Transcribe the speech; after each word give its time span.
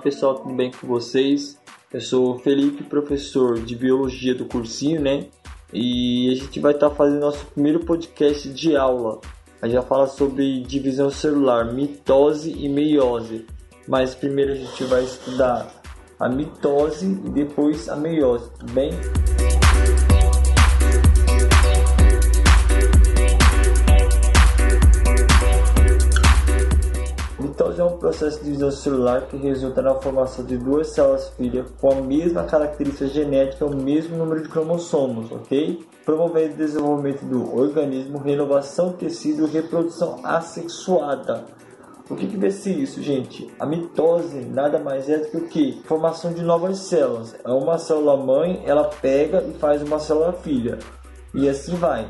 pessoal, 0.00 0.36
tudo 0.36 0.54
bem 0.54 0.70
com 0.70 0.86
vocês? 0.86 1.60
Eu 1.92 2.00
sou 2.00 2.38
Felipe, 2.38 2.82
professor 2.82 3.60
de 3.60 3.76
biologia 3.76 4.34
do 4.34 4.46
cursinho, 4.46 4.98
né? 5.00 5.26
E 5.72 6.32
a 6.32 6.34
gente 6.34 6.58
vai 6.58 6.72
estar 6.72 6.88
tá 6.88 6.94
fazendo 6.94 7.20
nosso 7.20 7.44
primeiro 7.46 7.80
podcast 7.80 8.48
de 8.48 8.74
aula. 8.74 9.20
A 9.60 9.66
gente 9.66 9.76
vai 9.76 9.86
falar 9.86 10.06
sobre 10.06 10.62
divisão 10.62 11.10
celular, 11.10 11.66
mitose 11.66 12.50
e 12.50 12.66
meiose. 12.66 13.46
Mas 13.86 14.14
primeiro 14.14 14.52
a 14.52 14.56
gente 14.56 14.84
vai 14.84 15.04
estudar 15.04 15.70
a 16.18 16.28
mitose 16.30 17.04
e 17.04 17.30
depois 17.30 17.88
a 17.90 17.94
meiose, 17.94 18.50
tudo 18.58 18.72
bem? 18.72 18.90
Processo 28.24 28.38
de 28.38 28.44
divisão 28.44 28.70
celular 28.70 29.22
que 29.26 29.36
resulta 29.36 29.82
na 29.82 29.94
formação 29.96 30.44
de 30.44 30.56
duas 30.56 30.88
células 30.88 31.28
filhas 31.36 31.70
com 31.78 31.90
a 31.90 31.94
mesma 31.96 32.44
característica 32.44 33.06
genética 33.06 33.64
e 33.64 33.68
o 33.68 33.76
mesmo 33.76 34.16
número 34.16 34.42
de 34.42 34.48
cromossomos, 34.48 35.30
ok? 35.30 35.84
Promovendo 36.06 36.54
o 36.54 36.56
desenvolvimento 36.56 37.24
do 37.26 37.54
organismo, 37.54 38.18
renovação 38.18 38.88
do 38.88 38.96
tecido 38.96 39.46
e 39.46 39.50
reprodução 39.50 40.20
assexuada. 40.24 41.44
O 42.08 42.14
que, 42.14 42.26
que 42.26 42.36
vai 42.36 42.50
ser 42.50 42.72
isso, 42.72 43.02
gente? 43.02 43.50
A 43.58 43.66
mitose 43.66 44.40
nada 44.40 44.78
mais 44.78 45.08
é 45.08 45.18
do 45.18 45.42
que? 45.42 45.82
Formação 45.84 46.32
de 46.32 46.42
novas 46.42 46.78
células. 46.78 47.34
É 47.44 47.50
uma 47.50 47.78
célula 47.78 48.16
mãe, 48.16 48.62
ela 48.64 48.84
pega 48.84 49.42
e 49.42 49.52
faz 49.54 49.82
uma 49.82 49.98
célula 49.98 50.32
filha. 50.32 50.78
E 51.34 51.48
assim 51.48 51.74
vai. 51.74 52.06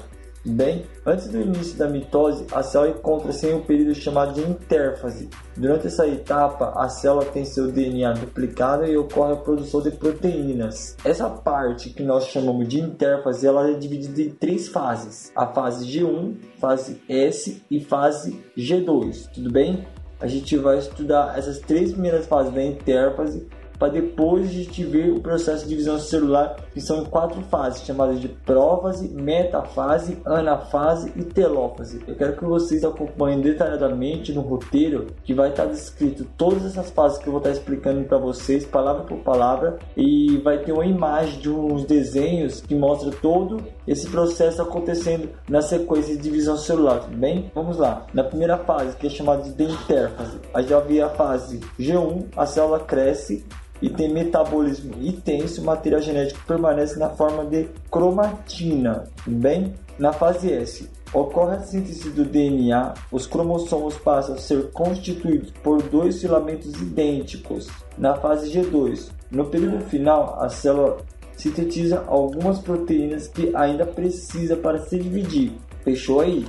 Bem, 0.46 0.84
antes 1.06 1.28
do 1.28 1.40
início 1.40 1.78
da 1.78 1.88
mitose, 1.88 2.44
a 2.52 2.62
célula 2.62 2.90
encontra-se 2.90 3.46
em 3.46 3.54
um 3.54 3.62
período 3.62 3.94
chamado 3.94 4.34
de 4.34 4.42
intérfase. 4.42 5.30
Durante 5.56 5.86
essa 5.86 6.06
etapa, 6.06 6.74
a 6.76 6.86
célula 6.86 7.24
tem 7.24 7.46
seu 7.46 7.72
DNA 7.72 8.12
duplicado 8.12 8.84
e 8.84 8.94
ocorre 8.94 9.32
a 9.32 9.36
produção 9.36 9.80
de 9.80 9.90
proteínas. 9.90 10.98
Essa 11.02 11.30
parte 11.30 11.88
que 11.88 12.02
nós 12.02 12.26
chamamos 12.26 12.68
de 12.68 12.78
intérfase, 12.78 13.46
ela 13.46 13.70
é 13.70 13.72
dividida 13.72 14.20
em 14.20 14.30
três 14.30 14.68
fases: 14.68 15.32
a 15.34 15.46
fase 15.46 15.86
G1, 15.86 16.34
fase 16.60 17.00
S 17.08 17.62
e 17.70 17.80
fase 17.80 18.44
G2. 18.54 19.30
Tudo 19.32 19.50
bem? 19.50 19.86
A 20.20 20.26
gente 20.26 20.58
vai 20.58 20.76
estudar 20.76 21.38
essas 21.38 21.58
três 21.58 21.92
primeiras 21.92 22.26
fases 22.26 22.52
da 22.52 22.62
intérfase 22.62 23.46
para 23.78 23.92
depois 23.92 24.48
a 24.48 24.52
gente 24.52 24.84
ver 24.84 25.12
o 25.12 25.20
processo 25.20 25.64
de 25.64 25.70
divisão 25.70 25.98
celular, 25.98 26.56
que 26.72 26.80
são 26.80 27.02
em 27.02 27.04
quatro 27.04 27.40
fases, 27.42 27.84
chamadas 27.84 28.20
de 28.20 28.28
prófase, 28.28 29.08
metafase, 29.08 30.18
anafase 30.24 31.12
e 31.16 31.22
telófase. 31.22 32.00
Eu 32.06 32.14
quero 32.14 32.36
que 32.36 32.44
vocês 32.44 32.84
acompanhem 32.84 33.40
detalhadamente 33.40 34.32
no 34.32 34.40
roteiro, 34.40 35.06
que 35.24 35.34
vai 35.34 35.50
estar 35.50 35.66
descrito 35.66 36.26
todas 36.36 36.64
essas 36.64 36.90
fases 36.90 37.18
que 37.18 37.26
eu 37.26 37.32
vou 37.32 37.40
estar 37.40 37.50
explicando 37.50 38.04
para 38.04 38.18
vocês, 38.18 38.64
palavra 38.64 39.04
por 39.04 39.18
palavra, 39.18 39.78
e 39.96 40.38
vai 40.38 40.58
ter 40.58 40.72
uma 40.72 40.86
imagem 40.86 41.40
de 41.40 41.50
uns 41.50 41.84
desenhos 41.84 42.60
que 42.60 42.74
mostra 42.74 43.10
todo 43.10 43.62
esse 43.86 44.08
processo 44.08 44.62
acontecendo 44.62 45.28
na 45.48 45.60
sequência 45.60 46.16
de 46.16 46.22
divisão 46.22 46.56
celular, 46.56 47.00
tudo 47.00 47.16
bem? 47.16 47.50
Vamos 47.54 47.76
lá. 47.76 48.06
Na 48.14 48.24
primeira 48.24 48.56
fase, 48.58 48.96
que 48.96 49.06
é 49.06 49.10
chamada 49.10 49.42
de 49.42 49.64
intérfase, 49.64 50.38
a 50.52 50.62
gente 50.62 50.74
vê 50.86 51.00
a 51.00 51.10
fase 51.10 51.60
G1, 51.78 52.26
a 52.36 52.46
célula 52.46 52.80
cresce 52.80 53.44
e 53.82 53.88
tem 53.88 54.12
metabolismo 54.12 54.94
intenso, 55.00 55.60
o 55.60 55.64
material 55.64 56.00
genético 56.00 56.44
permanece 56.46 56.98
na 56.98 57.10
forma 57.10 57.44
de 57.44 57.68
cromatina. 57.90 59.04
Bem, 59.26 59.74
na 59.98 60.12
fase 60.12 60.52
S, 60.52 60.88
ocorre 61.12 61.56
a 61.56 61.60
síntese 61.60 62.10
do 62.10 62.24
DNA, 62.24 62.94
os 63.12 63.26
cromossomos 63.26 63.96
passam 63.98 64.34
a 64.34 64.38
ser 64.38 64.70
constituídos 64.72 65.52
por 65.62 65.82
dois 65.82 66.20
filamentos 66.20 66.74
idênticos. 66.80 67.68
Na 67.96 68.14
fase 68.16 68.50
G2, 68.50 69.10
no 69.30 69.46
período 69.46 69.84
final, 69.84 70.36
a 70.40 70.48
célula 70.48 70.98
sintetiza 71.36 72.04
algumas 72.06 72.58
proteínas 72.58 73.28
que 73.28 73.54
ainda 73.54 73.84
precisa 73.84 74.56
para 74.56 74.78
se 74.78 74.98
dividir. 74.98 75.52
Fechou 75.82 76.20
aí? 76.20 76.46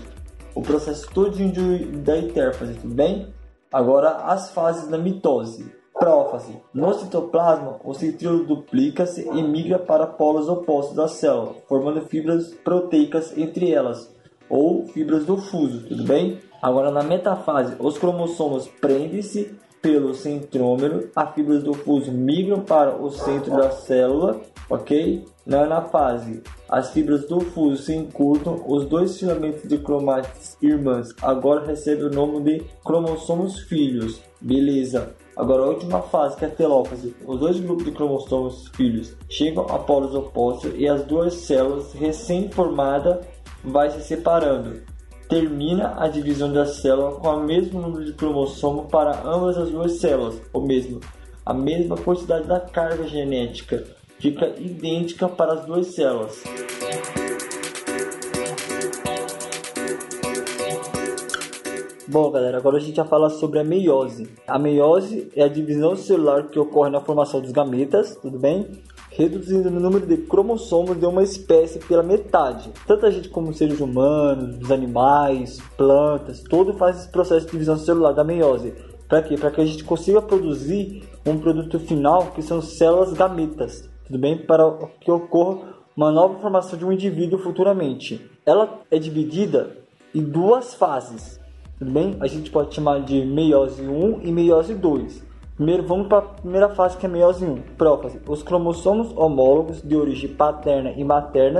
O 0.53 0.61
processo 0.61 1.09
todo 1.13 1.35
da 2.03 2.17
intérfase, 2.17 2.75
tudo 2.75 2.93
bem? 2.93 3.27
Agora 3.71 4.09
as 4.25 4.51
fases 4.51 4.87
da 4.87 4.97
mitose. 4.97 5.65
Prófase. 5.97 6.57
No 6.73 6.93
citoplasma, 6.93 7.79
o 7.83 7.93
centríolo 7.93 8.43
duplica-se 8.43 9.27
e 9.29 9.41
migra 9.41 9.79
para 9.79 10.05
polos 10.05 10.49
opostos 10.49 10.95
da 10.95 11.07
célula, 11.07 11.55
formando 11.69 12.01
fibras 12.01 12.53
proteicas 12.53 13.35
entre 13.37 13.71
elas, 13.71 14.13
ou 14.49 14.85
fibras 14.87 15.25
do 15.25 15.37
fuso, 15.37 15.87
tudo 15.87 16.03
bem? 16.03 16.39
Agora, 16.61 16.91
na 16.91 17.01
metafase, 17.01 17.75
os 17.79 17.97
cromossomos 17.97 18.67
prendem-se 18.67 19.55
pelo 19.81 20.13
centrômero, 20.13 21.11
as 21.15 21.33
fibras 21.33 21.63
do 21.63 21.73
fuso 21.73 22.11
migram 22.11 22.59
para 22.59 22.95
o 22.95 23.09
centro 23.11 23.55
da 23.55 23.69
célula, 23.71 24.41
ok? 24.69 25.23
Na 25.45 25.61
anafase, 25.61 26.41
as 26.67 26.89
fibras 26.89 27.27
do 27.27 27.39
fuso 27.39 27.83
se 27.83 27.95
encurtam, 27.95 28.63
os 28.67 28.85
dois 28.85 29.17
filamentos 29.17 29.69
de 29.69 29.77
cromátides 29.77 30.57
irmãs 30.61 31.13
agora 31.21 31.65
recebem 31.65 32.05
o 32.05 32.09
nome 32.09 32.41
de 32.41 32.63
cromossomos 32.83 33.59
filhos, 33.59 34.21
beleza? 34.41 35.15
Agora, 35.35 35.63
a 35.63 35.67
última 35.67 36.01
fase, 36.01 36.37
que 36.37 36.45
é 36.45 36.47
a 36.47 36.51
telófase, 36.51 37.13
os 37.25 37.39
dois 37.39 37.59
grupos 37.59 37.85
de 37.85 37.91
cromossomos 37.91 38.69
filhos 38.69 39.15
chegam 39.29 39.65
a 39.65 39.77
polos 39.79 40.15
opostos 40.15 40.71
e 40.75 40.87
as 40.87 41.03
duas 41.03 41.33
células 41.33 41.91
recém-formadas 41.93 43.25
vai 43.63 43.89
se 43.91 44.01
separando. 44.01 44.81
Termina 45.27 45.95
a 45.97 46.07
divisão 46.07 46.53
da 46.53 46.65
célula 46.65 47.13
com 47.13 47.27
o 47.27 47.43
mesmo 47.43 47.81
número 47.81 48.05
de 48.05 48.13
cromossomos 48.13 48.85
para 48.89 49.27
ambas 49.27 49.57
as 49.57 49.71
duas 49.71 49.93
células, 49.93 50.39
ou 50.53 50.65
mesmo 50.65 51.01
a 51.45 51.53
mesma 51.53 51.97
quantidade 51.97 52.47
da 52.47 52.59
carga 52.59 53.07
genética 53.07 53.83
fica 54.19 54.47
idêntica 54.57 55.27
para 55.27 55.53
as 55.53 55.65
duas 55.65 55.87
células. 55.87 56.43
Bom, 62.07 62.29
galera, 62.29 62.59
agora 62.59 62.77
a 62.77 62.79
gente 62.79 62.97
vai 62.97 63.07
falar 63.07 63.31
sobre 63.31 63.57
a 63.57 63.63
meiose. 63.63 64.29
A 64.47 64.59
meiose 64.59 65.27
é 65.35 65.41
a 65.43 65.47
divisão 65.47 65.95
celular 65.95 66.49
que 66.49 66.59
ocorre 66.59 66.91
na 66.91 67.01
formação 67.01 67.41
dos 67.41 67.51
gametas, 67.51 68.15
tudo 68.21 68.37
bem? 68.37 68.67
Reduzindo 69.09 69.69
o 69.69 69.71
número 69.71 70.05
de 70.05 70.17
cromossomos 70.17 70.99
de 70.99 71.05
uma 71.07 71.23
espécie 71.23 71.79
pela 71.79 72.03
metade. 72.03 72.69
Tanto 72.85 73.07
a 73.07 73.09
gente 73.09 73.29
como 73.29 73.51
seres 73.55 73.79
humanos, 73.79 74.55
os 74.61 74.69
animais, 74.69 75.59
plantas, 75.75 76.43
todo 76.43 76.75
faz 76.75 76.99
esse 76.99 77.09
processo 77.09 77.47
de 77.47 77.53
divisão 77.53 77.75
celular 77.75 78.11
da 78.11 78.23
meiose. 78.23 78.75
Para 79.07 79.23
quê? 79.23 79.35
Para 79.35 79.49
que 79.49 79.61
a 79.61 79.65
gente 79.65 79.83
consiga 79.83 80.21
produzir 80.21 81.09
um 81.25 81.39
produto 81.39 81.79
final 81.79 82.27
que 82.35 82.43
são 82.43 82.61
células 82.61 83.13
gametas, 83.13 83.89
tudo 84.05 84.19
bem? 84.19 84.37
Para 84.37 84.71
que 85.01 85.09
ocorra 85.09 85.73
uma 85.97 86.11
nova 86.11 86.39
formação 86.39 86.77
de 86.77 86.85
um 86.85 86.91
indivíduo 86.91 87.39
futuramente. 87.39 88.29
Ela 88.45 88.81
é 88.91 88.99
dividida 88.99 89.75
em 90.13 90.21
duas 90.21 90.75
fases. 90.75 91.43
Tudo 91.77 91.91
bem? 91.91 92.15
A 92.21 92.27
gente 92.27 92.49
pode 92.51 92.73
chamar 92.73 93.01
de 93.01 93.25
meiose 93.25 93.81
1 93.81 94.21
e 94.23 94.31
meiose 94.31 94.73
2. 94.73 95.21
Primeiro, 95.57 95.83
vamos 95.83 96.07
para 96.07 96.19
a 96.19 96.21
primeira 96.21 96.69
fase 96.69 96.95
que 96.95 97.05
é 97.05 97.09
meiose 97.09 97.43
1, 97.43 97.55
prófase. 97.77 98.17
Os 98.25 98.41
cromossomos 98.41 99.11
homólogos 99.17 99.81
de 99.81 99.93
origem 99.93 100.29
paterna 100.29 100.91
e 100.91 101.03
materna 101.03 101.59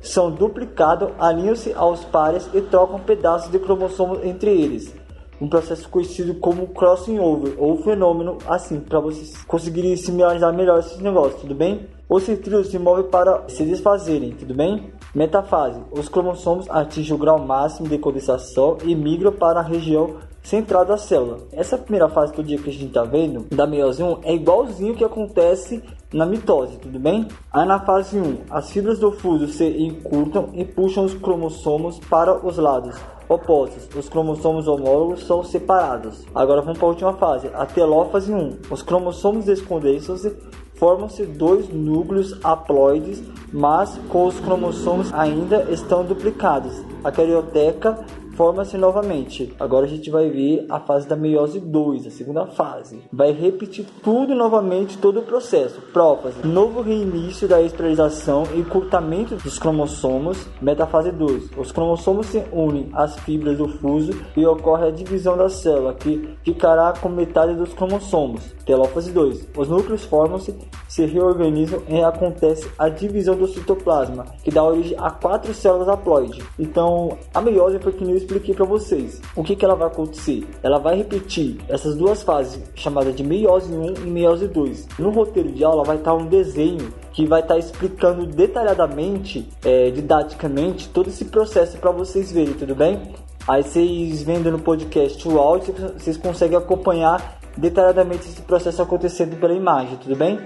são 0.00 0.30
duplicados, 0.30 1.10
alinham-se 1.18 1.74
aos 1.74 2.02
pares 2.04 2.48
e 2.54 2.62
trocam 2.62 2.98
pedaços 3.00 3.52
de 3.52 3.58
cromossomos 3.58 4.24
entre 4.24 4.50
eles. 4.50 4.94
Um 5.38 5.46
processo 5.46 5.86
conhecido 5.90 6.34
como 6.34 6.68
crossing 6.68 7.18
over, 7.18 7.54
ou 7.58 7.82
fenômeno 7.82 8.38
assim, 8.48 8.80
para 8.80 8.98
vocês 8.98 9.44
conseguirem 9.44 9.94
similarizar 9.94 10.54
melhor 10.54 10.78
esses 10.78 10.98
negócios, 11.00 11.42
tudo 11.42 11.54
bem? 11.54 11.86
Os 12.08 12.22
centríolos 12.22 12.68
se 12.68 12.78
movem 12.78 13.10
para 13.10 13.46
se 13.48 13.62
desfazerem, 13.64 14.32
tudo 14.32 14.54
bem? 14.54 14.90
Metafase. 15.14 15.80
Os 15.90 16.08
cromossomos 16.08 16.68
atingem 16.70 17.14
o 17.14 17.18
grau 17.18 17.38
máximo 17.38 17.88
de 17.88 17.98
condensação 17.98 18.78
e 18.84 18.94
migram 18.94 19.32
para 19.32 19.60
a 19.60 19.62
região 19.62 20.16
central 20.42 20.84
da 20.84 20.96
célula. 20.96 21.38
Essa 21.52 21.76
primeira 21.76 22.08
fase 22.08 22.32
do 22.32 22.42
dia 22.42 22.58
que 22.58 22.70
a 22.70 22.72
gente 22.72 22.86
está 22.86 23.02
vendo, 23.04 23.46
da 23.54 23.66
meiose 23.66 24.02
1, 24.02 24.20
é 24.22 24.34
igualzinho 24.34 24.94
que 24.94 25.04
acontece 25.04 25.82
na 26.12 26.24
mitose, 26.24 26.78
tudo 26.78 26.98
bem? 26.98 27.28
Aí 27.52 27.66
na 27.66 27.80
fase 27.80 28.18
1, 28.18 28.38
as 28.50 28.70
fibras 28.70 28.98
do 28.98 29.12
fuso 29.12 29.48
se 29.48 29.64
encurtam 29.64 30.48
e 30.54 30.64
puxam 30.64 31.04
os 31.04 31.14
cromossomos 31.14 31.98
para 32.00 32.44
os 32.44 32.56
lados 32.56 32.96
opostos. 33.28 33.88
Os 33.94 34.08
cromossomos 34.08 34.66
homólogos 34.66 35.24
são 35.24 35.44
separados. 35.44 36.24
Agora 36.34 36.62
vamos 36.62 36.78
para 36.78 36.88
a 36.88 36.90
última 36.90 37.12
fase, 37.14 37.48
a 37.54 37.64
telófase 37.64 38.32
1. 38.32 38.58
Os 38.70 38.82
cromossomos 38.82 39.44
descondensam-se 39.44 40.36
formam-se 40.80 41.26
dois 41.26 41.68
núcleos 41.68 42.34
haploides, 42.42 43.22
mas 43.52 44.00
com 44.08 44.26
os 44.26 44.40
cromossomos 44.40 45.12
ainda 45.12 45.70
estão 45.70 46.02
duplicados. 46.02 46.82
A 47.04 47.12
carioteca 47.12 47.98
forma-se 48.40 48.78
novamente. 48.78 49.54
Agora 49.60 49.84
a 49.84 49.88
gente 49.88 50.08
vai 50.08 50.30
ver 50.30 50.64
a 50.70 50.80
fase 50.80 51.06
da 51.06 51.14
meiose 51.14 51.60
2, 51.60 52.06
a 52.06 52.10
segunda 52.10 52.46
fase. 52.46 53.02
Vai 53.12 53.32
repetir 53.32 53.84
tudo 54.02 54.34
novamente, 54.34 54.96
todo 54.96 55.20
o 55.20 55.22
processo. 55.22 55.78
Prófase, 55.92 56.46
novo 56.46 56.80
reinício 56.80 57.46
da 57.46 57.60
esterilização 57.60 58.44
e 58.54 58.60
encurtamento 58.60 59.36
dos 59.36 59.58
cromossomos. 59.58 60.48
Metafase 60.58 61.12
2. 61.12 61.50
Os 61.54 61.70
cromossomos 61.70 62.28
se 62.28 62.42
unem 62.50 62.88
às 62.94 63.14
fibras 63.20 63.58
do 63.58 63.68
fuso 63.68 64.18
e 64.34 64.46
ocorre 64.46 64.86
a 64.86 64.90
divisão 64.90 65.36
da 65.36 65.50
célula, 65.50 65.92
que 65.92 66.34
ficará 66.42 66.94
com 66.98 67.10
metade 67.10 67.52
dos 67.52 67.74
cromossomos. 67.74 68.54
Telófase 68.64 69.12
2. 69.12 69.48
Os 69.54 69.68
núcleos 69.68 70.04
formam-se, 70.06 70.56
se 70.88 71.04
reorganizam 71.04 71.82
e 71.86 72.02
acontece 72.02 72.70
a 72.78 72.88
divisão 72.88 73.36
do 73.36 73.46
citoplasma, 73.46 74.24
que 74.42 74.50
dá 74.50 74.64
origem 74.64 74.96
a 74.98 75.10
quatro 75.10 75.52
células 75.52 75.90
haploide. 75.90 76.42
Então, 76.58 77.18
a 77.34 77.42
meiose 77.42 77.78
foi 77.80 77.92
que 77.92 78.04
expliquei 78.30 78.54
para 78.54 78.64
vocês. 78.64 79.20
O 79.34 79.42
que, 79.42 79.56
que 79.56 79.64
ela 79.64 79.74
vai 79.74 79.88
acontecer? 79.88 80.46
Ela 80.62 80.78
vai 80.78 80.96
repetir 80.96 81.58
essas 81.68 81.96
duas 81.96 82.22
fases, 82.22 82.62
chamadas 82.74 83.14
de 83.14 83.24
meiose 83.24 83.72
1 83.72 84.06
e 84.06 84.10
meiose 84.10 84.46
2. 84.46 84.88
No 84.98 85.10
roteiro 85.10 85.50
de 85.50 85.64
aula 85.64 85.82
vai 85.82 85.96
estar 85.96 86.14
um 86.14 86.26
desenho 86.26 86.92
que 87.12 87.26
vai 87.26 87.40
estar 87.40 87.58
explicando 87.58 88.24
detalhadamente, 88.26 89.48
é, 89.64 89.90
didaticamente, 89.90 90.88
todo 90.88 91.08
esse 91.08 91.24
processo 91.24 91.76
para 91.78 91.90
vocês 91.90 92.30
verem, 92.30 92.54
tudo 92.54 92.74
bem? 92.74 93.00
Aí 93.48 93.62
vocês 93.62 94.22
vendo 94.22 94.50
no 94.50 94.60
podcast 94.60 95.26
o 95.26 95.38
áudio, 95.38 95.74
vocês 95.98 96.16
conseguem 96.16 96.56
acompanhar 96.56 97.40
detalhadamente 97.56 98.28
esse 98.28 98.42
processo 98.42 98.80
acontecendo 98.80 99.38
pela 99.40 99.54
imagem, 99.54 99.96
tudo 99.96 100.14
bem? 100.14 100.38